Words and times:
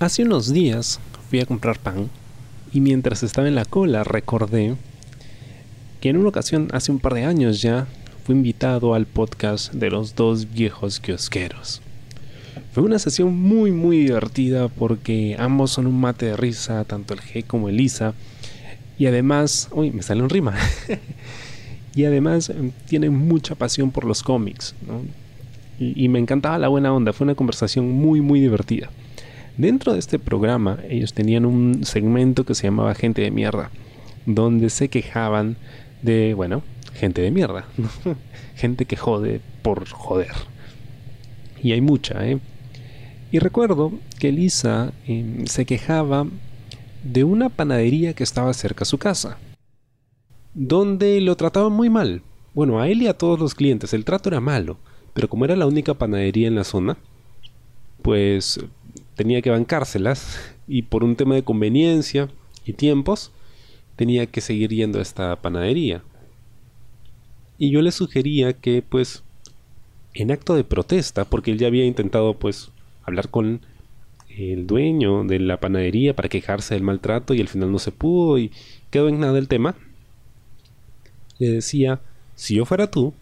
Hace 0.00 0.22
unos 0.22 0.52
días 0.52 1.00
fui 1.28 1.40
a 1.40 1.44
comprar 1.44 1.80
pan 1.80 2.08
y 2.72 2.80
mientras 2.80 3.24
estaba 3.24 3.48
en 3.48 3.56
la 3.56 3.64
cola 3.64 4.04
recordé 4.04 4.76
que 6.00 6.08
en 6.08 6.16
una 6.16 6.28
ocasión, 6.28 6.68
hace 6.72 6.92
un 6.92 7.00
par 7.00 7.14
de 7.14 7.24
años 7.24 7.60
ya, 7.60 7.88
fui 8.24 8.36
invitado 8.36 8.94
al 8.94 9.06
podcast 9.06 9.72
de 9.72 9.90
los 9.90 10.14
dos 10.14 10.52
viejos 10.52 11.00
kiosqueros. 11.00 11.82
Fue 12.70 12.84
una 12.84 13.00
sesión 13.00 13.34
muy 13.34 13.72
muy 13.72 13.98
divertida 13.98 14.68
porque 14.68 15.34
ambos 15.36 15.72
son 15.72 15.88
un 15.88 16.00
mate 16.00 16.26
de 16.26 16.36
risa, 16.36 16.84
tanto 16.84 17.14
el 17.14 17.20
G 17.20 17.44
como 17.44 17.68
el 17.68 17.80
Isa. 17.80 18.14
Y 19.00 19.06
además, 19.06 19.68
uy, 19.72 19.90
me 19.90 20.04
sale 20.04 20.22
un 20.22 20.30
rima. 20.30 20.54
y 21.96 22.04
además 22.04 22.50
em, 22.50 22.70
tienen 22.86 23.16
mucha 23.16 23.56
pasión 23.56 23.90
por 23.90 24.04
los 24.04 24.22
cómics. 24.22 24.76
Y, 25.80 26.04
y 26.04 26.08
me 26.08 26.20
encantaba 26.20 26.56
la 26.56 26.68
buena 26.68 26.94
onda, 26.94 27.12
fue 27.12 27.24
una 27.24 27.34
conversación 27.34 27.90
muy 27.90 28.20
muy 28.20 28.40
divertida. 28.40 28.90
Dentro 29.58 29.92
de 29.92 29.98
este 29.98 30.20
programa 30.20 30.78
ellos 30.88 31.12
tenían 31.12 31.44
un 31.44 31.84
segmento 31.84 32.44
que 32.44 32.54
se 32.54 32.68
llamaba 32.68 32.94
Gente 32.94 33.22
de 33.22 33.32
Mierda, 33.32 33.70
donde 34.24 34.70
se 34.70 34.88
quejaban 34.88 35.56
de, 36.00 36.32
bueno, 36.34 36.62
gente 36.94 37.22
de 37.22 37.32
mierda, 37.32 37.64
gente 38.54 38.84
que 38.84 38.96
jode 38.96 39.40
por 39.62 39.88
joder. 39.88 40.32
Y 41.60 41.72
hay 41.72 41.80
mucha, 41.80 42.24
¿eh? 42.24 42.38
Y 43.32 43.40
recuerdo 43.40 43.92
que 44.20 44.30
Lisa 44.30 44.92
em, 45.06 45.46
se 45.46 45.66
quejaba 45.66 46.26
de 47.02 47.24
una 47.24 47.48
panadería 47.48 48.14
que 48.14 48.22
estaba 48.22 48.54
cerca 48.54 48.82
a 48.82 48.86
su 48.86 48.98
casa, 48.98 49.38
donde 50.54 51.20
lo 51.20 51.36
trataban 51.36 51.72
muy 51.72 51.90
mal. 51.90 52.22
Bueno, 52.54 52.80
a 52.80 52.88
él 52.88 53.02
y 53.02 53.08
a 53.08 53.18
todos 53.18 53.38
los 53.38 53.54
clientes 53.54 53.92
el 53.92 54.04
trato 54.04 54.28
era 54.28 54.40
malo, 54.40 54.78
pero 55.14 55.28
como 55.28 55.44
era 55.44 55.56
la 55.56 55.66
única 55.66 55.94
panadería 55.94 56.46
en 56.46 56.54
la 56.54 56.64
zona, 56.64 56.96
pues 58.02 58.60
tenía 59.18 59.42
que 59.42 59.50
bancárselas 59.50 60.38
y 60.68 60.82
por 60.82 61.02
un 61.02 61.16
tema 61.16 61.34
de 61.34 61.42
conveniencia 61.42 62.28
y 62.64 62.72
tiempos 62.72 63.32
tenía 63.96 64.26
que 64.26 64.40
seguir 64.40 64.70
yendo 64.70 65.00
a 65.00 65.02
esta 65.02 65.34
panadería. 65.34 66.02
Y 67.58 67.70
yo 67.70 67.82
le 67.82 67.90
sugería 67.90 68.52
que 68.52 68.80
pues 68.80 69.24
en 70.14 70.30
acto 70.30 70.54
de 70.54 70.62
protesta, 70.62 71.24
porque 71.24 71.50
él 71.50 71.58
ya 71.58 71.66
había 71.66 71.84
intentado 71.84 72.34
pues 72.34 72.70
hablar 73.02 73.28
con 73.28 73.60
el 74.28 74.68
dueño 74.68 75.24
de 75.24 75.40
la 75.40 75.58
panadería 75.58 76.14
para 76.14 76.28
quejarse 76.28 76.74
del 76.74 76.84
maltrato 76.84 77.34
y 77.34 77.40
al 77.40 77.48
final 77.48 77.72
no 77.72 77.80
se 77.80 77.90
pudo 77.90 78.38
y 78.38 78.52
quedó 78.90 79.08
en 79.08 79.18
nada 79.18 79.36
el 79.38 79.48
tema. 79.48 79.74
Le 81.40 81.50
decía, 81.50 82.00
si 82.36 82.54
yo 82.54 82.64
fuera 82.64 82.88
tú, 82.88 83.14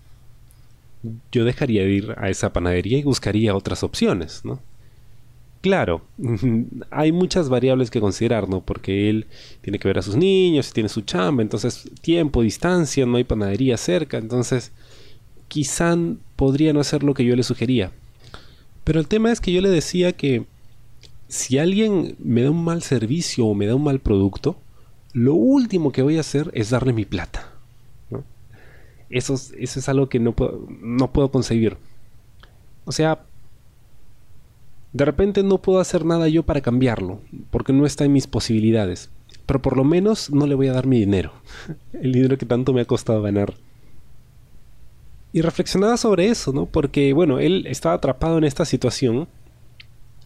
yo 1.32 1.46
dejaría 1.46 1.84
de 1.84 1.90
ir 1.90 2.14
a 2.18 2.28
esa 2.28 2.52
panadería 2.52 2.98
y 2.98 3.02
buscaría 3.02 3.56
otras 3.56 3.82
opciones, 3.82 4.44
¿no? 4.44 4.60
Claro, 5.66 6.02
hay 6.92 7.10
muchas 7.10 7.48
variables 7.48 7.90
que 7.90 8.00
considerar, 8.00 8.48
¿no? 8.48 8.60
Porque 8.60 9.10
él 9.10 9.26
tiene 9.62 9.80
que 9.80 9.88
ver 9.88 9.98
a 9.98 10.02
sus 10.02 10.14
niños, 10.14 10.72
tiene 10.72 10.88
su 10.88 11.00
chamba, 11.00 11.42
entonces 11.42 11.90
tiempo, 12.02 12.42
distancia, 12.42 13.04
no 13.04 13.16
hay 13.16 13.24
panadería 13.24 13.76
cerca, 13.76 14.16
entonces 14.16 14.70
quizá 15.48 15.96
podría 16.36 16.72
no 16.72 16.78
hacer 16.78 17.02
lo 17.02 17.14
que 17.14 17.24
yo 17.24 17.34
le 17.34 17.42
sugería. 17.42 17.90
Pero 18.84 19.00
el 19.00 19.08
tema 19.08 19.32
es 19.32 19.40
que 19.40 19.52
yo 19.52 19.60
le 19.60 19.68
decía 19.68 20.12
que 20.12 20.44
si 21.26 21.58
alguien 21.58 22.14
me 22.20 22.42
da 22.42 22.52
un 22.52 22.62
mal 22.62 22.84
servicio 22.84 23.44
o 23.46 23.54
me 23.54 23.66
da 23.66 23.74
un 23.74 23.82
mal 23.82 23.98
producto, 23.98 24.60
lo 25.14 25.34
último 25.34 25.90
que 25.90 26.02
voy 26.02 26.18
a 26.18 26.20
hacer 26.20 26.48
es 26.54 26.70
darle 26.70 26.92
mi 26.92 27.06
plata. 27.06 27.50
Eso, 29.10 29.34
eso 29.34 29.80
es 29.80 29.88
algo 29.88 30.08
que 30.08 30.20
no 30.20 30.30
puedo, 30.30 30.64
no 30.80 31.12
puedo 31.12 31.32
concebir. 31.32 31.76
O 32.84 32.92
sea, 32.92 33.26
de 34.96 35.04
repente 35.04 35.42
no 35.42 35.58
puedo 35.58 35.78
hacer 35.78 36.06
nada 36.06 36.26
yo 36.26 36.42
para 36.42 36.62
cambiarlo, 36.62 37.20
porque 37.50 37.74
no 37.74 37.84
está 37.84 38.06
en 38.06 38.14
mis 38.14 38.26
posibilidades. 38.26 39.10
Pero 39.44 39.60
por 39.60 39.76
lo 39.76 39.84
menos 39.84 40.30
no 40.30 40.46
le 40.46 40.54
voy 40.54 40.68
a 40.68 40.72
dar 40.72 40.86
mi 40.86 40.98
dinero. 40.98 41.32
El 41.92 42.12
dinero 42.12 42.38
que 42.38 42.46
tanto 42.46 42.72
me 42.72 42.80
ha 42.80 42.86
costado 42.86 43.20
ganar. 43.20 43.54
Y 45.34 45.42
reflexionaba 45.42 45.98
sobre 45.98 46.28
eso, 46.28 46.50
¿no? 46.54 46.64
Porque, 46.64 47.12
bueno, 47.12 47.38
él 47.40 47.66
estaba 47.68 47.96
atrapado 47.96 48.38
en 48.38 48.44
esta 48.44 48.64
situación 48.64 49.28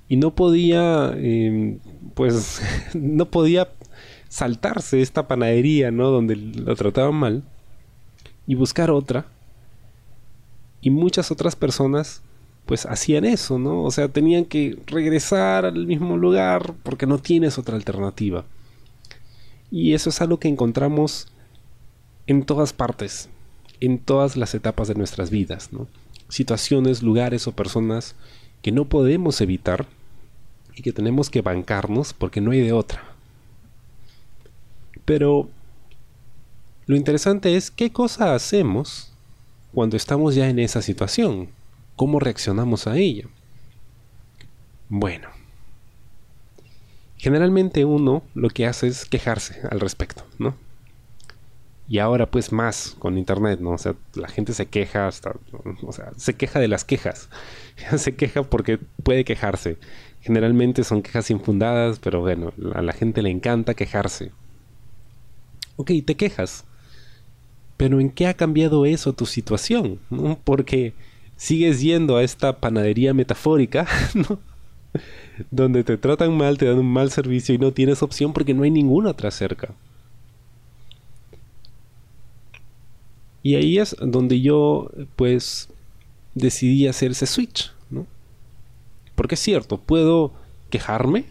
y 0.09 0.17
no 0.17 0.37
podía, 0.37 1.15
em, 1.17 1.81
pues, 2.15 2.63
no 2.95 3.29
podía 3.29 3.71
saltarse 4.29 5.01
esta 5.01 5.27
panadería, 5.27 5.91
¿no? 5.91 6.11
Donde 6.11 6.37
lo 6.37 6.77
trataban 6.77 7.17
mal 7.17 7.43
y 8.47 8.55
buscar 8.55 8.93
otra. 8.93 9.27
Y 10.81 10.91
muchas 10.91 11.33
otras 11.33 11.57
personas 11.57 12.23
pues 12.71 12.87
hacían 12.87 13.25
eso, 13.25 13.59
¿no? 13.59 13.83
O 13.83 13.91
sea, 13.91 14.07
tenían 14.07 14.45
que 14.45 14.79
regresar 14.87 15.65
al 15.65 15.89
mismo 15.89 16.17
lugar 16.17 16.73
porque 16.85 17.05
no 17.05 17.19
tienes 17.19 17.59
otra 17.59 17.75
alternativa. 17.75 18.45
Y 19.73 19.95
eso 19.95 20.11
es 20.11 20.21
algo 20.21 20.39
que 20.39 20.47
encontramos 20.47 21.27
en 22.29 22.45
todas 22.45 22.73
partes, 22.73 23.29
en 23.81 23.99
todas 23.99 24.37
las 24.37 24.55
etapas 24.55 24.87
de 24.87 24.95
nuestras 24.95 25.31
vidas, 25.31 25.73
¿no? 25.73 25.89
Situaciones, 26.29 27.03
lugares 27.03 27.49
o 27.49 27.53
personas 27.57 28.15
que 28.63 28.71
no 28.71 28.85
podemos 28.85 29.41
evitar 29.41 29.87
y 30.77 30.83
que 30.83 30.93
tenemos 30.93 31.29
que 31.29 31.43
bancarnos 31.43 32.13
porque 32.13 32.41
no 32.41 32.53
hay 32.53 32.61
de 32.61 32.73
otra. 32.73 33.03
Pero 35.05 35.49
lo 36.87 36.95
interesante 36.95 37.57
es 37.57 37.73
qué 37.73 37.91
cosa 37.91 38.37
hacemos 38.37 39.11
cuando 39.75 39.97
estamos 39.97 40.37
ya 40.37 40.49
en 40.49 40.61
esa 40.61 40.83
situación 40.83 41.49
cómo 42.01 42.19
reaccionamos 42.19 42.87
a 42.87 42.97
ella. 42.97 43.27
Bueno, 44.89 45.29
generalmente 47.19 47.85
uno 47.85 48.23
lo 48.33 48.49
que 48.49 48.65
hace 48.65 48.87
es 48.87 49.05
quejarse 49.05 49.61
al 49.71 49.81
respecto, 49.81 50.25
¿no? 50.39 50.57
Y 51.91 51.99
ahora 51.99 52.31
pues 52.31 52.53
más 52.53 52.97
con 52.99 53.19
internet, 53.19 53.61
¿no? 53.61 53.73
O 53.73 53.77
sea, 53.77 53.97
la 54.15 54.29
gente 54.29 54.55
se 54.55 54.65
queja 54.65 55.09
hasta, 55.09 55.35
o 55.83 55.93
sea, 55.93 56.13
se 56.17 56.37
queja 56.37 56.59
de 56.59 56.69
las 56.69 56.87
quejas. 56.87 57.29
se 57.99 58.17
queja 58.17 58.45
porque 58.45 58.79
puede 59.03 59.27
quejarse. 59.27 59.77
Generalmente 60.23 60.85
son 60.85 61.03
quejas 61.03 61.31
infundadas, 61.31 61.99
pero 61.99 62.21
bueno, 62.21 62.55
a 62.75 62.81
la 62.81 62.95
gente 62.95 63.21
le 63.21 63.29
encanta 63.29 63.75
quejarse. 63.75 64.33
Ok, 65.77 65.91
te 66.07 66.15
quejas. 66.17 66.65
Pero 67.77 68.01
¿en 68.01 68.09
qué 68.09 68.27
ha 68.27 68.33
cambiado 68.33 68.87
eso 68.87 69.13
tu 69.13 69.27
situación? 69.27 70.01
Porque 70.45 70.95
sigues 71.41 71.81
yendo 71.81 72.19
a 72.19 72.23
esta 72.23 72.61
panadería 72.61 73.15
metafórica, 73.15 73.89
¿no? 74.15 74.39
Donde 75.51 75.85
te 75.85 75.97
tratan 75.97 76.37
mal, 76.37 76.59
te 76.59 76.67
dan 76.67 76.79
un 76.79 76.93
mal 76.93 77.11
servicio 77.11 77.55
y 77.55 77.59
no 77.59 77.73
tienes 77.73 78.03
opción 78.03 78.35
porque 78.35 78.53
no 78.53 78.63
hay 78.63 78.71
ninguna 78.71 79.09
otra 79.09 79.31
cerca. 79.31 79.73
Y 83.43 83.55
ahí 83.55 83.79
es 83.79 83.97
donde 84.03 84.43
yo, 84.43 84.91
pues, 85.17 85.71
decidí 86.35 86.87
hacer 86.87 87.13
ese 87.13 87.25
switch, 87.25 87.73
¿no? 87.89 88.07
Porque 89.15 89.37
es 89.37 89.41
cierto, 89.41 89.79
puedo 89.79 90.35
quejarme 90.69 91.25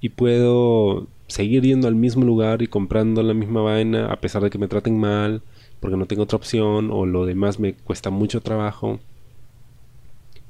y 0.00 0.10
puedo 0.10 1.08
seguir 1.26 1.64
yendo 1.64 1.88
al 1.88 1.96
mismo 1.96 2.24
lugar 2.24 2.62
y 2.62 2.68
comprando 2.68 3.24
la 3.24 3.34
misma 3.34 3.60
vaina 3.60 4.06
a 4.12 4.20
pesar 4.20 4.40
de 4.44 4.50
que 4.50 4.58
me 4.58 4.68
traten 4.68 5.00
mal 5.00 5.42
porque 5.84 5.98
no 5.98 6.06
tengo 6.06 6.22
otra 6.22 6.38
opción 6.38 6.88
o 6.90 7.04
lo 7.04 7.26
demás 7.26 7.60
me 7.60 7.74
cuesta 7.74 8.08
mucho 8.08 8.40
trabajo. 8.40 9.00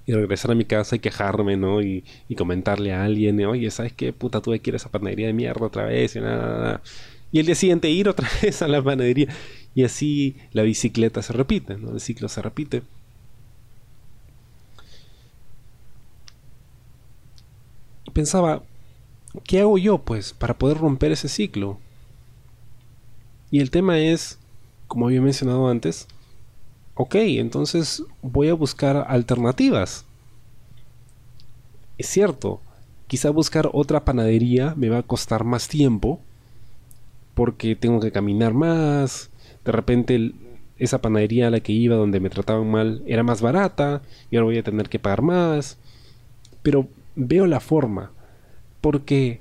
Y 0.06 0.12
regresar 0.12 0.52
a 0.52 0.54
mi 0.54 0.64
casa 0.64 0.94
y 0.94 1.00
quejarme, 1.00 1.56
¿no? 1.56 1.82
Y, 1.82 2.04
comentarle 2.38 2.92
a 2.92 3.02
alguien, 3.02 3.44
oye, 3.44 3.68
¿sabes 3.72 3.92
qué? 3.92 4.12
Puta, 4.12 4.40
tuve 4.40 4.60
que 4.60 4.70
ir 4.70 4.74
a 4.74 4.76
esa 4.76 4.92
panadería 4.92 5.26
de 5.26 5.32
mierda 5.32 5.66
otra 5.66 5.86
vez 5.86 6.14
y 6.14 6.20
nada, 6.20 6.82
Y 7.32 7.40
el 7.40 7.46
día 7.46 7.56
siguiente 7.56 7.90
ir 7.90 8.08
otra 8.08 8.28
vez 8.42 8.62
a 8.62 8.68
la 8.68 8.80
panadería. 8.80 9.26
Y 9.74 9.82
así 9.82 10.36
la 10.52 10.62
bicicleta 10.62 11.20
se 11.20 11.32
repite, 11.32 11.78
¿no? 11.78 11.90
El 11.94 12.00
ciclo 12.00 12.28
se 12.28 12.40
repite. 12.40 12.82
Y 18.04 18.10
pensaba, 18.12 18.62
¿qué 19.42 19.58
hago 19.62 19.78
yo, 19.78 19.98
pues, 19.98 20.32
para 20.32 20.56
poder 20.56 20.78
romper 20.78 21.10
ese 21.10 21.28
ciclo? 21.28 21.80
Y 23.50 23.58
el 23.58 23.72
tema 23.72 23.98
es 23.98 24.38
como 24.86 25.06
había 25.06 25.20
mencionado 25.20 25.68
antes, 25.68 26.06
ok, 26.94 27.14
entonces 27.16 28.02
voy 28.22 28.48
a 28.48 28.54
buscar 28.54 29.06
alternativas. 29.08 30.04
Es 31.98 32.08
cierto, 32.08 32.60
quizá 33.06 33.30
buscar 33.30 33.70
otra 33.72 34.04
panadería 34.04 34.74
me 34.76 34.88
va 34.88 34.98
a 34.98 35.02
costar 35.02 35.44
más 35.44 35.68
tiempo 35.68 36.20
porque 37.34 37.76
tengo 37.76 38.00
que 38.00 38.12
caminar 38.12 38.54
más, 38.54 39.30
de 39.64 39.72
repente 39.72 40.32
esa 40.78 41.00
panadería 41.00 41.48
a 41.48 41.50
la 41.50 41.60
que 41.60 41.72
iba 41.72 41.96
donde 41.96 42.20
me 42.20 42.30
trataban 42.30 42.70
mal 42.70 43.02
era 43.06 43.22
más 43.22 43.40
barata 43.40 44.02
y 44.30 44.36
ahora 44.36 44.46
voy 44.46 44.58
a 44.58 44.62
tener 44.62 44.88
que 44.88 44.98
pagar 44.98 45.22
más, 45.22 45.78
pero 46.62 46.88
veo 47.16 47.46
la 47.46 47.60
forma 47.60 48.10
porque 48.80 49.40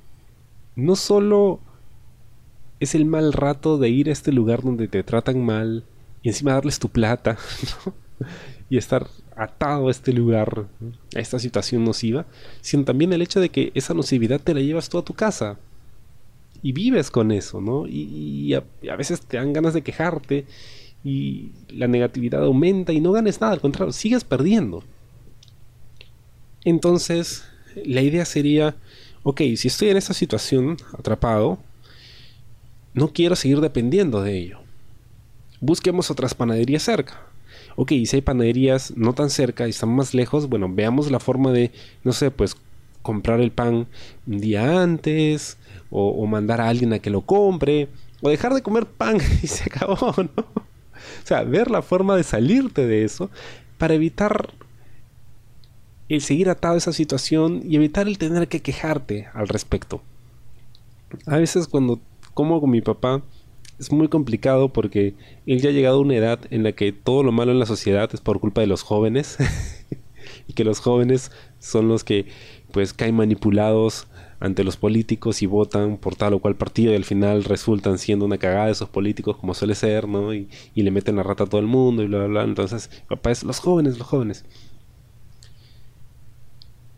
no 0.76 0.96
solo 0.96 1.60
es 2.84 2.96
el 2.96 3.06
mal 3.06 3.34
rato 3.34 3.78
de 3.78 3.90
ir 3.90 4.10
a 4.10 4.12
este 4.12 4.32
lugar 4.32 4.62
donde 4.62 4.88
te 4.88 5.04
tratan 5.04 5.44
mal 5.44 5.84
y 6.22 6.30
encima 6.30 6.54
darles 6.54 6.80
tu 6.80 6.90
plata 6.90 7.38
y 8.70 8.78
estar 8.78 9.08
atado 9.36 9.88
a 9.88 9.92
este 9.92 10.14
lugar, 10.14 10.68
a 11.16 11.20
esta 11.20 11.40
situación 11.40 11.84
nociva, 11.84 12.26
sino 12.62 12.84
también 12.86 13.14
el 13.14 13.22
hecho 13.22 13.40
de 13.40 13.50
que 13.50 13.72
esa 13.76 13.94
nocividad 13.94 14.40
te 14.40 14.54
la 14.54 14.62
llevas 14.62 14.90
tú 14.90 14.98
a 14.98 15.06
tu 15.06 15.14
casa. 15.14 15.60
Y 16.62 16.72
vives 16.72 17.12
con 17.12 17.32
eso, 17.32 17.60
¿no? 17.60 17.86
Y, 17.88 18.54
a, 18.54 18.64
a, 18.90 18.96
veces 18.96 19.20
te 19.20 19.36
dan 19.36 19.52
ganas 19.52 19.74
de 19.74 19.82
quejarte 19.82 20.46
y 21.04 21.52
la 21.68 21.88
negatividad 21.88 22.42
aumenta 22.42 22.94
y 22.94 23.02
no 23.02 23.12
ganes 23.12 23.42
nada, 23.42 23.54
al 23.54 23.60
contrario, 23.60 23.92
sigues 23.92 24.24
perdiendo. 24.24 24.82
Entonces, 26.64 27.44
la 27.84 28.02
idea 28.02 28.24
sería, 28.24 28.76
ok, 29.24 29.42
si 29.58 29.68
estoy 29.68 29.90
en 29.90 29.98
esta 29.98 30.14
situación, 30.14 30.78
atrapado, 30.98 31.60
no 32.94 33.14
quiero 33.14 33.36
seguir 33.36 33.62
dependiendo 33.62 34.22
de 34.22 34.38
ello. 34.38 34.60
Busquemos 35.60 36.12
otras 36.12 36.34
panaderías 36.34 36.84
cerca. 36.84 37.22
Ok, 37.76 37.90
si 38.06 38.18
hay 38.18 38.22
panaderías 38.22 38.96
no 38.96 39.14
tan 39.14 39.30
cerca 39.30 39.66
y 39.66 39.72
están 39.72 39.90
más 39.90 40.14
lejos, 40.14 40.48
bueno, 40.48 40.70
veamos 40.70 41.10
la 41.10 41.20
forma 41.20 41.52
de, 41.52 41.72
no 42.04 42.14
sé, 42.14 42.30
pues 42.30 42.56
comprar 43.02 43.40
el 43.40 43.52
pan 43.52 43.88
un 44.28 44.40
día 44.40 44.82
antes, 44.82 45.58
o, 45.90 46.26
mandar 46.26 46.62
a 46.62 46.70
alguien 46.70 46.94
a 46.94 47.00
que 47.00 47.10
lo 47.10 47.22
compre, 47.22 47.88
o 48.22 48.30
dejar 48.30 48.54
de 48.54 48.64
comer 48.64 48.86
pan 48.86 49.18
y 49.44 49.48
se 49.48 49.64
acabó, 49.66 50.14
¿no? 50.18 50.44
O 50.44 51.26
sea, 51.26 51.44
ver 51.44 51.70
la 51.70 51.82
forma 51.82 52.16
de 52.16 52.24
salirte 52.24 52.88
de 52.88 53.04
eso 53.04 53.30
para 53.78 53.94
evitar 53.94 54.54
el 56.10 56.22
seguir 56.22 56.50
atado 56.50 56.76
a 56.76 56.78
esa 56.78 56.94
situación 56.94 57.62
y 57.68 57.76
evitar 57.76 58.08
el 58.08 58.18
tener 58.18 58.48
que 58.48 58.62
quejarte 58.62 59.28
al 59.34 59.48
respecto. 59.48 60.02
A 61.26 61.38
veces 61.38 61.68
cuando 61.68 62.00
como 62.34 62.60
con 62.60 62.70
mi 62.70 62.82
papá 62.82 63.24
es 63.80 63.92
muy 63.92 64.08
complicado 64.08 64.70
porque 64.70 65.16
él 65.46 65.62
ya 65.62 65.70
ha 65.70 65.74
llegado 65.74 65.98
a 65.98 66.02
una 66.02 66.16
edad 66.16 66.40
en 66.52 66.64
la 66.64 66.72
que 66.72 66.92
todo 66.92 67.24
lo 67.24 67.32
malo 67.32 67.52
en 67.52 67.60
la 67.60 67.66
sociedad 67.66 68.10
es 68.14 68.22
por 68.22 68.40
culpa 68.40 68.62
de 68.62 68.68
los 68.68 68.84
jóvenes 68.84 69.38
y 70.48 70.54
que 70.54 70.64
los 70.64 70.80
jóvenes 70.80 71.32
son 71.60 71.88
los 71.88 72.04
que 72.04 72.28
pues 72.72 72.94
caen 72.94 73.16
manipulados 73.16 74.08
ante 74.40 74.64
los 74.64 74.76
políticos 74.76 75.42
y 75.42 75.46
votan 75.46 75.98
por 75.98 76.16
tal 76.16 76.34
o 76.34 76.40
cual 76.40 76.56
partido 76.56 76.92
y 76.92 76.96
al 76.96 77.06
final 77.06 77.46
resultan 77.46 77.98
siendo 77.98 78.26
una 78.26 78.38
cagada 78.38 78.66
de 78.66 78.74
esos 78.74 78.90
políticos 78.90 79.38
como 79.38 79.54
suele 79.54 79.74
ser, 79.74 80.08
¿no? 80.08 80.34
Y, 80.34 80.50
y 80.76 80.82
le 80.82 80.92
meten 80.92 81.16
la 81.16 81.24
rata 81.24 81.46
a 81.46 81.48
todo 81.48 81.62
el 81.62 81.68
mundo 81.68 82.04
y 82.04 82.08
bla, 82.08 82.18
bla, 82.20 82.28
bla. 82.28 82.44
Entonces, 82.44 82.90
papá 83.08 83.32
es 83.32 83.44
los 83.46 83.60
jóvenes, 83.60 83.98
los 83.98 84.08
jóvenes 84.08 84.44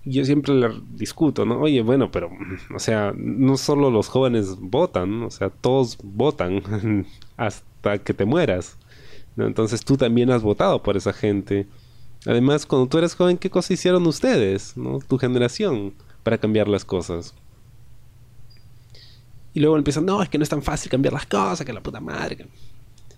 yo 0.05 0.23
siempre 0.23 0.53
le 0.53 0.69
discuto, 0.91 1.45
¿no? 1.45 1.59
Oye, 1.59 1.81
bueno, 1.81 2.11
pero, 2.11 2.29
o 2.73 2.79
sea, 2.79 3.13
no 3.17 3.57
solo 3.57 3.89
los 3.89 4.07
jóvenes 4.07 4.55
votan, 4.59 5.23
o 5.23 5.31
sea, 5.31 5.49
todos 5.49 5.97
votan 6.03 6.61
hasta 7.37 7.97
que 7.97 8.13
te 8.13 8.25
mueras. 8.25 8.77
Entonces 9.35 9.83
tú 9.83 9.97
también 9.97 10.31
has 10.31 10.43
votado 10.43 10.81
por 10.81 10.95
esa 10.95 11.11
gente. 11.11 11.67
Además, 12.25 12.65
cuando 12.65 12.87
tú 12.87 12.99
eres 12.99 13.15
joven, 13.15 13.37
¿qué 13.37 13.49
cosas 13.49 13.71
hicieron 13.71 14.05
ustedes, 14.05 14.77
¿no? 14.77 14.99
Tu 14.99 15.17
generación, 15.17 15.93
para 16.23 16.37
cambiar 16.37 16.67
las 16.67 16.85
cosas. 16.85 17.33
Y 19.53 19.59
luego 19.59 19.77
empiezan, 19.77 20.05
no, 20.05 20.21
es 20.21 20.29
que 20.29 20.37
no 20.37 20.43
es 20.43 20.49
tan 20.49 20.61
fácil 20.61 20.91
cambiar 20.91 21.13
las 21.13 21.25
cosas, 21.25 21.65
que 21.65 21.73
la 21.73 21.81
puta 21.81 21.99
madre. 21.99 22.47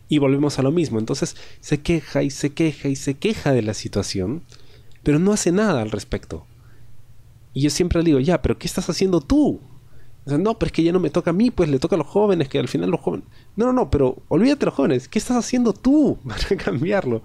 Y 0.08 0.20
volvemos 0.20 0.58
a 0.58 0.62
lo 0.62 0.72
mismo. 0.72 1.00
Entonces 1.00 1.36
se 1.60 1.82
queja 1.82 2.24
y 2.24 2.30
se 2.30 2.52
queja 2.54 2.88
y 2.88 2.96
se 2.96 3.16
queja 3.16 3.52
de 3.52 3.62
la 3.62 3.74
situación, 3.74 4.44
pero 5.04 5.20
no 5.20 5.34
hace 5.34 5.52
nada 5.52 5.82
al 5.82 5.92
respecto. 5.92 6.46
Y 7.58 7.62
yo 7.62 7.72
siempre 7.72 8.04
le 8.04 8.06
digo, 8.06 8.20
ya, 8.20 8.40
pero 8.40 8.60
¿qué 8.60 8.68
estás 8.68 8.88
haciendo 8.88 9.20
tú? 9.20 9.60
no, 10.28 10.60
pero 10.60 10.68
es 10.68 10.72
que 10.72 10.84
ya 10.84 10.92
no 10.92 11.00
me 11.00 11.10
toca 11.10 11.32
a 11.32 11.34
mí, 11.34 11.50
pues 11.50 11.70
le 11.70 11.80
toca 11.80 11.96
a 11.96 11.98
los 11.98 12.06
jóvenes, 12.06 12.50
que 12.50 12.60
al 12.60 12.68
final 12.68 12.92
los 12.92 13.00
jóvenes... 13.00 13.26
No, 13.56 13.66
no, 13.66 13.74
no, 13.74 13.90
pero 13.90 14.18
olvídate 14.28 14.68
los 14.68 14.76
jóvenes, 14.76 15.08
¿qué 15.08 15.18
estás 15.18 15.38
haciendo 15.38 15.74
tú 15.74 16.20
para 16.28 16.56
cambiarlo? 16.64 17.24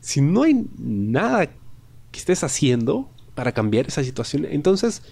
Si 0.00 0.20
no 0.20 0.42
hay 0.42 0.66
nada 0.76 1.46
que 1.46 2.18
estés 2.18 2.44
haciendo 2.44 3.08
para 3.34 3.52
cambiar 3.52 3.86
esa 3.86 4.04
situación, 4.04 4.44
entonces 4.44 5.02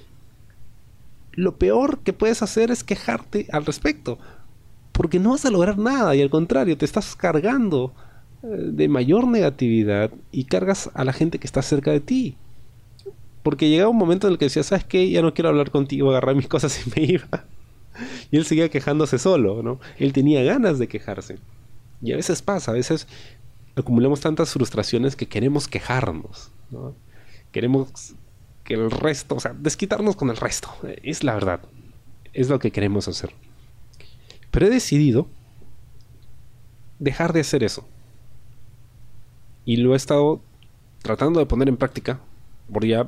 lo 1.32 1.56
peor 1.56 2.00
que 2.00 2.12
puedes 2.12 2.42
hacer 2.42 2.70
es 2.70 2.84
quejarte 2.84 3.46
al 3.50 3.64
respecto, 3.64 4.18
porque 4.92 5.20
no 5.20 5.30
vas 5.30 5.46
a 5.46 5.50
lograr 5.50 5.78
nada 5.78 6.14
y 6.14 6.20
al 6.20 6.28
contrario, 6.28 6.76
te 6.76 6.84
estás 6.84 7.16
cargando 7.16 7.94
eh, 8.42 8.48
de 8.48 8.88
mayor 8.88 9.26
negatividad 9.26 10.10
y 10.32 10.44
cargas 10.44 10.90
a 10.92 11.02
la 11.02 11.14
gente 11.14 11.38
que 11.38 11.46
está 11.46 11.62
cerca 11.62 11.92
de 11.92 12.00
ti. 12.00 12.36
Porque 13.44 13.68
llegaba 13.68 13.90
un 13.90 13.98
momento 13.98 14.26
en 14.26 14.32
el 14.32 14.38
que 14.38 14.46
decía, 14.46 14.62
¿sabes 14.62 14.84
qué? 14.84 15.08
Ya 15.10 15.20
no 15.20 15.34
quiero 15.34 15.50
hablar 15.50 15.70
contigo, 15.70 16.10
agarrar 16.10 16.34
mis 16.34 16.48
cosas 16.54 16.84
y 16.84 16.90
me 16.96 17.06
iba. 17.06 17.44
Y 18.30 18.38
él 18.38 18.46
seguía 18.46 18.70
quejándose 18.70 19.18
solo, 19.18 19.62
¿no? 19.62 19.78
Él 19.98 20.12
tenía 20.12 20.42
ganas 20.42 20.78
de 20.78 20.88
quejarse. 20.88 21.38
Y 22.02 22.12
a 22.12 22.16
veces 22.16 22.40
pasa, 22.40 22.72
a 22.72 22.74
veces 22.74 23.06
acumulamos 23.76 24.20
tantas 24.20 24.50
frustraciones 24.50 25.14
que 25.14 25.26
queremos 25.28 25.68
quejarnos, 25.68 26.50
¿no? 26.70 26.96
Queremos 27.52 28.14
que 28.64 28.74
el 28.74 28.90
resto, 28.90 29.34
o 29.34 29.40
sea, 29.40 29.52
desquitarnos 29.52 30.16
con 30.16 30.30
el 30.30 30.38
resto. 30.38 30.70
Es 31.02 31.22
la 31.22 31.34
verdad. 31.34 31.60
Es 32.32 32.48
lo 32.48 32.58
que 32.58 32.70
queremos 32.70 33.08
hacer. 33.08 33.30
Pero 34.50 34.66
he 34.66 34.70
decidido 34.70 35.28
dejar 36.98 37.34
de 37.34 37.40
hacer 37.40 37.62
eso. 37.62 37.86
Y 39.66 39.76
lo 39.76 39.92
he 39.92 39.96
estado 39.96 40.40
tratando 41.02 41.40
de 41.40 41.46
poner 41.46 41.68
en 41.68 41.76
práctica 41.76 42.20
por 42.72 42.86
ya 42.86 43.06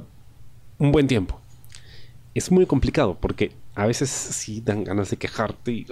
un 0.79 0.93
buen 0.93 1.07
tiempo. 1.07 1.41
Es 2.35 2.51
muy 2.51 2.67
complicado 2.67 3.17
porque 3.21 3.53
a 3.75 3.87
veces 3.87 4.11
sí 4.11 4.61
dan 4.61 4.85
ganas 4.85 5.11
de 5.11 5.17
quejarte 5.17 5.73
y... 5.73 5.87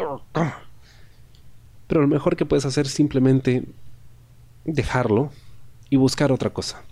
Pero 1.86 2.00
lo 2.00 2.08
mejor 2.08 2.36
que 2.36 2.46
puedes 2.46 2.64
hacer 2.64 2.86
es 2.86 2.92
simplemente 2.92 3.64
dejarlo 4.64 5.30
y 5.90 5.96
buscar 5.96 6.32
otra 6.32 6.50
cosa. 6.50 6.82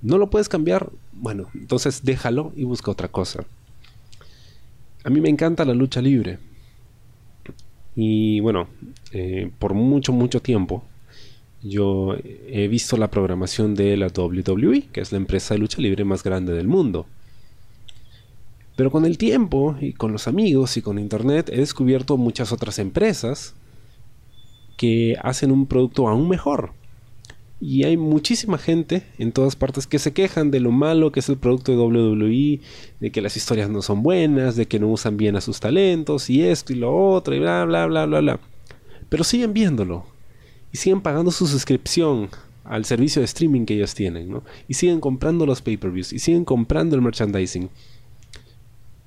¿No 0.00 0.18
lo 0.18 0.30
puedes 0.30 0.48
cambiar? 0.48 0.90
Bueno, 1.12 1.48
entonces 1.54 2.04
déjalo 2.04 2.52
y 2.56 2.64
busca 2.64 2.90
otra 2.90 3.08
cosa. 3.08 3.44
A 5.02 5.10
mí 5.10 5.20
me 5.20 5.28
encanta 5.28 5.64
la 5.64 5.74
lucha 5.74 6.00
libre. 6.00 6.38
Y 7.94 8.40
bueno, 8.40 8.68
eh, 9.12 9.50
por 9.58 9.74
mucho, 9.74 10.12
mucho 10.12 10.40
tiempo 10.40 10.82
yo 11.64 12.14
he 12.46 12.68
visto 12.68 12.98
la 12.98 13.10
programación 13.10 13.74
de 13.74 13.96
la 13.96 14.08
WWE, 14.08 14.88
que 14.92 15.00
es 15.00 15.12
la 15.12 15.18
empresa 15.18 15.54
de 15.54 15.60
lucha 15.60 15.80
libre 15.80 16.04
más 16.04 16.22
grande 16.22 16.52
del 16.52 16.68
mundo. 16.68 17.06
Pero 18.76 18.90
con 18.90 19.06
el 19.06 19.16
tiempo 19.16 19.76
y 19.80 19.94
con 19.94 20.12
los 20.12 20.28
amigos 20.28 20.76
y 20.76 20.82
con 20.82 20.98
internet 20.98 21.48
he 21.50 21.56
descubierto 21.56 22.18
muchas 22.18 22.52
otras 22.52 22.78
empresas 22.78 23.54
que 24.76 25.16
hacen 25.22 25.50
un 25.50 25.66
producto 25.66 26.06
aún 26.06 26.28
mejor. 26.28 26.72
Y 27.60 27.84
hay 27.84 27.96
muchísima 27.96 28.58
gente 28.58 29.04
en 29.16 29.32
todas 29.32 29.56
partes 29.56 29.86
que 29.86 29.98
se 29.98 30.12
quejan 30.12 30.50
de 30.50 30.60
lo 30.60 30.70
malo 30.70 31.12
que 31.12 31.20
es 31.20 31.28
el 31.30 31.38
producto 31.38 31.72
de 31.72 31.78
WWE, 31.78 32.60
de 33.00 33.10
que 33.10 33.22
las 33.22 33.38
historias 33.38 33.70
no 33.70 33.80
son 33.80 34.02
buenas, 34.02 34.56
de 34.56 34.66
que 34.66 34.78
no 34.78 34.88
usan 34.88 35.16
bien 35.16 35.36
a 35.36 35.40
sus 35.40 35.60
talentos 35.60 36.28
y 36.28 36.42
esto 36.42 36.74
y 36.74 36.76
lo 36.76 36.94
otro 36.94 37.34
y 37.34 37.38
bla 37.38 37.64
bla 37.64 37.86
bla 37.86 38.04
bla 38.04 38.20
bla. 38.20 38.40
Pero 39.08 39.24
siguen 39.24 39.54
viéndolo, 39.54 40.04
y 40.74 40.76
siguen 40.76 41.00
pagando 41.00 41.30
su 41.30 41.46
suscripción 41.46 42.30
al 42.64 42.84
servicio 42.84 43.20
de 43.20 43.26
streaming 43.26 43.64
que 43.64 43.74
ellos 43.74 43.94
tienen, 43.94 44.28
¿no? 44.28 44.42
Y 44.66 44.74
siguen 44.74 44.98
comprando 44.98 45.46
los 45.46 45.62
pay-per-views 45.62 46.12
y 46.12 46.18
siguen 46.18 46.44
comprando 46.44 46.96
el 46.96 47.02
merchandising. 47.02 47.70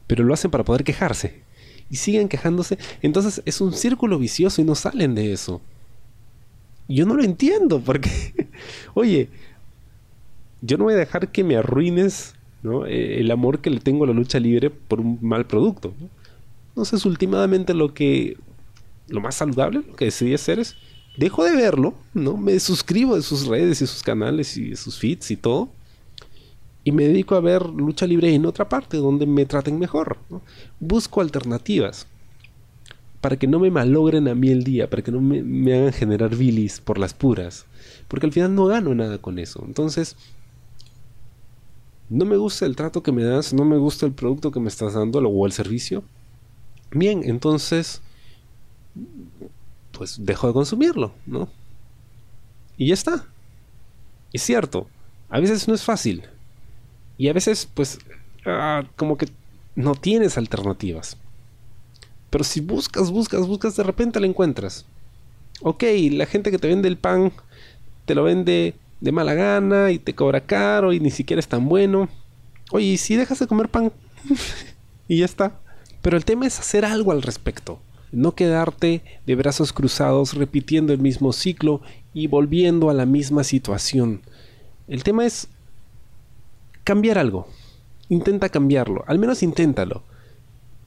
Pero 0.08 0.24
lo 0.24 0.34
hacen 0.34 0.50
para 0.50 0.64
poder 0.64 0.86
quejarse. 0.86 1.42
Y 1.90 1.98
siguen 1.98 2.30
quejándose. 2.30 2.78
Entonces 3.02 3.42
es 3.44 3.60
un 3.60 3.74
círculo 3.74 4.18
vicioso 4.18 4.62
y 4.62 4.64
no 4.64 4.76
salen 4.76 5.14
de 5.14 5.34
eso. 5.34 5.60
Yo 6.88 7.06
no 7.06 7.16
lo 7.16 7.24
entiendo 7.26 7.82
porque, 7.82 8.50
oye, 8.94 9.28
yo 10.62 10.78
no 10.78 10.86
voy 10.86 10.94
a 10.94 10.98
dejar 10.98 11.34
que 11.34 11.44
me 11.44 11.58
arruines 11.58 12.34
¿no? 12.64 12.86
Eh, 12.86 13.20
el 13.20 13.30
amor 13.30 13.60
que 13.60 13.72
le 13.72 13.82
tengo 13.82 14.06
a 14.06 14.08
la 14.08 14.14
lucha 14.14 14.40
libre 14.40 14.70
por 14.70 15.02
un 15.02 15.20
mal 15.22 15.46
producto. 15.46 15.94
¿no? 16.00 16.08
Entonces, 16.70 17.06
últimamente 17.06 17.74
lo 17.74 17.94
que, 17.94 18.38
lo 19.10 19.20
más 19.20 19.36
saludable, 19.36 19.82
lo 19.86 19.98
que 19.98 20.06
decidí 20.06 20.34
hacer 20.34 20.60
es 20.60 20.78
dejo 21.18 21.44
de 21.44 21.56
verlo, 21.56 21.96
¿no? 22.14 22.38
Me 22.38 22.60
suscribo 22.60 23.16
de 23.16 23.22
sus 23.22 23.48
redes 23.48 23.82
y 23.82 23.88
sus 23.88 24.04
canales 24.04 24.56
y 24.56 24.76
sus 24.76 24.98
feeds 24.98 25.32
y 25.32 25.36
todo. 25.36 25.70
Y 26.84 26.92
me 26.92 27.06
dedico 27.08 27.36
a 27.36 27.42
ver 27.42 27.66
lucha 27.66 28.08
libre 28.08 28.34
en 28.34 28.46
otra 28.46 28.70
parte 28.70 28.98
donde 28.98 29.26
me 29.26 29.46
traten 29.46 29.78
mejor. 29.78 30.18
Busco 30.80 31.20
alternativas 31.20 32.08
para 33.20 33.36
que 33.36 33.48
no 33.48 33.60
me 33.60 33.72
malogren 33.72 34.28
a 34.28 34.36
mí 34.36 34.50
el 34.50 34.64
día, 34.64 34.90
para 34.90 35.02
que 35.02 35.12
no 35.12 35.20
me, 35.20 35.44
me 35.44 35.74
hagan 35.74 35.92
generar 35.92 36.36
bilis 36.36 36.80
por 36.80 36.98
las 36.98 37.14
puras. 37.14 37.66
Porque 38.08 38.28
al 38.28 38.32
final 38.32 38.56
no 38.56 38.68
gano 38.68 38.96
nada 38.96 39.18
con 39.18 39.38
eso. 39.40 39.64
Entonces, 39.66 40.16
no 42.10 42.24
me 42.24 42.38
gusta 42.38 42.66
el 42.66 42.76
trato 42.76 43.04
que 43.04 43.12
me 43.12 43.24
das, 43.24 43.54
no 43.54 43.66
me 43.66 43.78
gusta 43.78 44.06
el 44.06 44.14
producto 44.14 44.52
que 44.52 44.62
me 44.62 44.70
estás 44.70 44.94
dando 44.94 45.20
o 45.20 45.46
el 45.46 45.52
servicio. 45.52 46.04
Bien, 46.92 47.22
entonces 47.26 48.02
pues 49.98 50.24
dejo 50.24 50.48
de 50.48 50.54
consumirlo, 50.54 51.14
¿no? 51.26 51.50
Y 52.78 52.88
ya 52.88 52.94
está. 52.94 53.26
Es 54.32 54.44
cierto, 54.44 54.88
a 55.30 55.40
veces 55.40 55.68
no 55.68 55.74
es 55.74 55.84
fácil. 55.84 56.24
Y 57.18 57.30
a 57.30 57.34
veces, 57.34 57.68
pues, 57.74 57.98
ah, 58.46 58.84
como 58.96 59.18
que 59.18 59.28
no 59.76 59.96
tienes 59.96 60.38
alternativas. 60.38 61.18
Pero 62.30 62.44
si 62.44 62.62
buscas, 62.62 63.10
buscas, 63.10 63.48
buscas, 63.48 63.76
de 63.76 63.84
repente 63.84 64.20
la 64.20 64.28
encuentras. 64.28 64.86
Ok, 65.62 65.84
la 66.12 66.28
gente 66.28 66.52
que 66.52 66.60
te 66.60 66.68
vende 66.68 66.88
el 66.88 66.98
pan 66.98 67.32
te 68.06 68.14
lo 68.14 68.24
vende 68.24 68.76
de 69.02 69.12
mala 69.12 69.34
gana 69.34 69.92
y 69.92 70.00
te 70.00 70.14
cobra 70.14 70.42
caro 70.42 70.94
y 70.94 71.00
ni 71.00 71.10
siquiera 71.10 71.40
es 71.40 71.48
tan 71.48 71.68
bueno. 71.68 72.10
Oye, 72.72 72.86
¿y 72.86 72.98
si 72.98 73.16
dejas 73.16 73.40
de 73.40 73.48
comer 73.48 73.70
pan? 73.70 73.92
y 75.08 75.20
ya 75.20 75.26
está. 75.26 75.60
Pero 76.04 76.18
el 76.18 76.26
tema 76.26 76.46
es 76.46 76.60
hacer 76.60 76.86
algo 76.86 77.12
al 77.12 77.24
respecto. 77.24 77.80
No 78.12 78.34
quedarte 78.36 79.02
de 79.26 79.36
brazos 79.36 79.74
cruzados 79.74 80.34
repitiendo 80.34 80.94
el 80.94 81.00
mismo 81.00 81.34
ciclo 81.34 81.82
y 82.14 82.28
volviendo 82.28 82.90
a 82.90 82.94
la 82.94 83.06
misma 83.06 83.44
situación. 83.44 84.22
El 84.88 85.04
tema 85.04 85.26
es 85.26 85.50
cambiar 86.84 87.18
algo. 87.18 87.48
Intenta 88.10 88.50
cambiarlo. 88.50 89.04
Al 89.08 89.20
menos 89.20 89.44
inténtalo. 89.44 90.04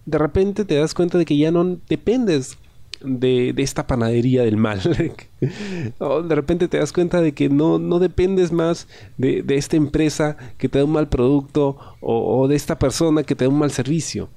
De 0.06 0.18
repente 0.18 0.64
te 0.64 0.76
das 0.76 0.94
cuenta 0.94 1.18
de 1.18 1.26
que 1.26 1.36
ya 1.36 1.50
no 1.50 1.78
dependes 1.88 2.56
de, 3.02 3.54
esta 3.58 3.86
panadería 3.86 4.42
del 4.42 4.56
mal. 4.56 4.80
de 5.40 6.34
repente 6.34 6.68
te 6.68 6.78
das 6.78 6.92
cuenta 6.92 7.20
de 7.20 7.32
que 7.32 7.48
no, 7.48 7.78
no 7.78 7.98
dependes 7.98 8.52
más 8.52 8.88
de, 9.16 9.44
esta 9.48 9.76
empresa 9.76 10.36
que 10.58 10.68
te 10.68 10.78
da 10.78 10.84
un 10.84 10.92
mal 10.92 11.08
producto 11.08 11.76
o, 12.00 12.48
de 12.48 12.56
esta 12.56 12.78
persona 12.78 13.22
que 13.22 13.34
te 13.34 13.44
da 13.44 13.50
un 13.50 13.58
mal 13.58 13.70
servicio. 13.70 14.28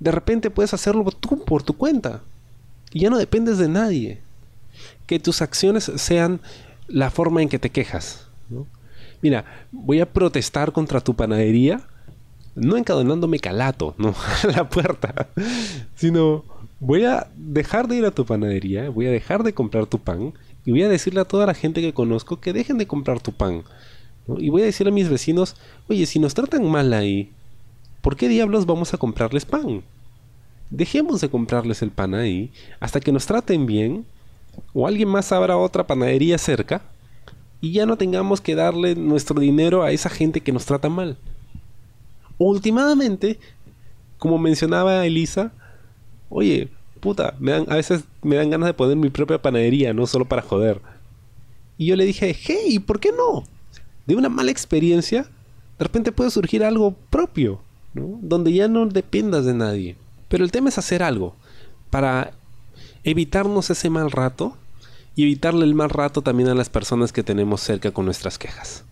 De 0.00 0.10
repente 0.10 0.50
puedes 0.50 0.74
hacerlo 0.74 1.04
tú 1.04 1.44
por 1.44 1.62
tu 1.62 1.74
cuenta. 1.74 2.22
Y 2.92 3.00
ya 3.00 3.10
no 3.10 3.18
dependes 3.18 3.58
de 3.58 3.68
nadie. 3.68 4.20
Que 5.06 5.18
tus 5.18 5.42
acciones 5.42 5.90
sean 5.96 6.40
la 6.88 7.10
forma 7.10 7.42
en 7.42 7.48
que 7.48 7.58
te 7.58 7.70
quejas. 7.70 8.26
Mira, 9.22 9.44
voy 9.72 10.00
a 10.00 10.12
protestar 10.12 10.72
contra 10.72 11.00
tu 11.00 11.14
panadería, 11.14 11.80
no 12.54 12.76
encadenándome 12.76 13.38
calato, 13.38 13.94
¿no? 13.98 14.14
a 14.44 14.46
la 14.48 14.68
puerta, 14.68 15.28
sino 15.94 16.44
voy 16.80 17.04
a 17.04 17.28
dejar 17.36 17.88
de 17.88 17.96
ir 17.96 18.04
a 18.04 18.10
tu 18.10 18.24
panadería, 18.26 18.90
voy 18.90 19.06
a 19.06 19.10
dejar 19.10 19.42
de 19.42 19.54
comprar 19.54 19.86
tu 19.86 19.98
pan 19.98 20.34
y 20.64 20.70
voy 20.70 20.82
a 20.82 20.88
decirle 20.88 21.20
a 21.20 21.24
toda 21.24 21.46
la 21.46 21.54
gente 21.54 21.80
que 21.80 21.94
conozco 21.94 22.40
que 22.40 22.52
dejen 22.52 22.78
de 22.78 22.86
comprar 22.86 23.20
tu 23.20 23.32
pan. 23.32 23.62
Y 24.38 24.50
voy 24.50 24.62
a 24.62 24.66
decirle 24.66 24.90
a 24.90 24.94
mis 24.94 25.08
vecinos, 25.08 25.56
oye, 25.88 26.04
si 26.04 26.18
nos 26.18 26.34
tratan 26.34 26.68
mal 26.68 26.92
ahí, 26.92 27.30
¿por 28.06 28.14
qué 28.16 28.28
diablos 28.28 28.66
vamos 28.66 28.94
a 28.94 28.98
comprarles 28.98 29.44
pan? 29.44 29.82
Dejemos 30.70 31.20
de 31.20 31.28
comprarles 31.28 31.82
el 31.82 31.90
pan 31.90 32.14
ahí 32.14 32.52
hasta 32.78 33.00
que 33.00 33.10
nos 33.10 33.26
traten 33.26 33.66
bien 33.66 34.06
o 34.72 34.86
alguien 34.86 35.08
más 35.08 35.32
abra 35.32 35.56
otra 35.56 35.88
panadería 35.88 36.38
cerca 36.38 36.82
y 37.60 37.72
ya 37.72 37.84
no 37.84 37.98
tengamos 37.98 38.40
que 38.40 38.54
darle 38.54 38.94
nuestro 38.94 39.40
dinero 39.40 39.82
a 39.82 39.90
esa 39.90 40.08
gente 40.08 40.40
que 40.40 40.52
nos 40.52 40.66
trata 40.66 40.88
mal. 40.88 41.18
Últimamente, 42.38 43.40
como 44.18 44.38
mencionaba 44.38 45.04
Elisa, 45.04 45.50
oye, 46.28 46.68
puta, 47.00 47.34
me 47.40 47.50
dan, 47.50 47.66
a 47.68 47.74
veces 47.74 48.04
me 48.22 48.36
dan 48.36 48.50
ganas 48.50 48.68
de 48.68 48.74
poner 48.74 48.96
mi 48.96 49.10
propia 49.10 49.42
panadería, 49.42 49.92
no 49.92 50.06
solo 50.06 50.26
para 50.26 50.42
joder. 50.42 50.80
Y 51.76 51.86
yo 51.86 51.96
le 51.96 52.04
dije, 52.04 52.36
hey, 52.40 52.78
¿por 52.78 53.00
qué 53.00 53.10
no? 53.10 53.42
De 54.06 54.14
una 54.14 54.28
mala 54.28 54.52
experiencia, 54.52 55.22
de 55.76 55.82
repente 55.82 56.12
puede 56.12 56.30
surgir 56.30 56.62
algo 56.62 56.94
propio, 57.10 57.65
Donde 58.20 58.52
ya 58.52 58.68
no 58.68 58.86
dependas 58.86 59.44
de 59.44 59.54
nadie. 59.54 59.96
Pero 60.28 60.44
el 60.44 60.52
tema 60.52 60.68
es 60.68 60.78
hacer 60.78 61.02
algo 61.02 61.34
para 61.90 62.32
evitarnos 63.04 63.70
ese 63.70 63.90
mal 63.90 64.10
rato 64.10 64.56
y 65.14 65.22
evitarle 65.22 65.64
el 65.64 65.74
mal 65.74 65.90
rato 65.90 66.22
también 66.22 66.48
a 66.48 66.54
las 66.54 66.68
personas 66.68 67.12
que 67.12 67.22
tenemos 67.22 67.60
cerca 67.60 67.90
con 67.90 68.04
nuestras 68.04 68.38
quejas. 68.38 68.84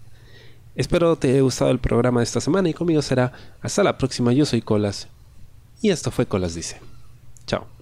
Espero 0.76 1.16
te 1.16 1.30
haya 1.30 1.42
gustado 1.42 1.70
el 1.70 1.78
programa 1.78 2.20
de 2.20 2.24
esta 2.24 2.40
semana 2.40 2.68
y 2.68 2.74
conmigo 2.74 3.02
será 3.02 3.32
hasta 3.60 3.84
la 3.84 3.98
próxima. 3.98 4.32
Yo 4.32 4.46
soy 4.46 4.62
Colas 4.62 5.08
y 5.80 5.90
esto 5.90 6.10
fue 6.10 6.26
Colas 6.26 6.54
Dice. 6.54 6.80
Chao. 7.46 7.73